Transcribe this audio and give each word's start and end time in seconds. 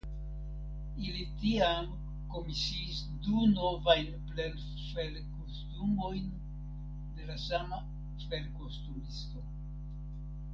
Ili 1.07 1.25
tiam 1.41 1.91
komisiis 2.35 3.01
du 3.25 3.43
novajn 3.57 4.07
plenfelkostumojn 4.31 6.33
de 7.19 7.29
la 7.29 7.37
sama 7.45 7.79
felkostumisto. 8.25 9.45